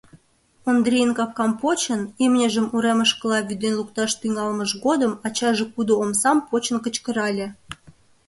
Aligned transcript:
Ондрийын 0.69 1.11
капкам 1.17 1.51
почын, 1.61 2.01
имньыжым 2.23 2.67
уремышкыла 2.75 3.39
вӱден 3.47 3.73
лукташ 3.79 4.11
тӱҥалмыж 4.21 4.71
годым 4.85 5.13
ачаже 5.27 5.65
кудо 5.73 5.93
омсам 6.03 6.37
почын 6.49 6.77
кычкырале: 6.85 7.47